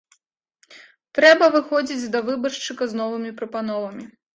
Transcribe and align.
Трэба 1.19 1.51
выходзіць 1.57 2.11
да 2.19 2.25
выбаршчыка 2.33 2.83
з 2.93 3.05
новымі 3.05 3.31
прапановамі. 3.41 4.15